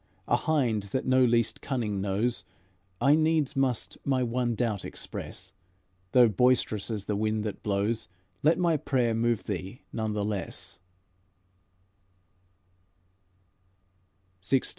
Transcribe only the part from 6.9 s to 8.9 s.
the wind that blows, Let my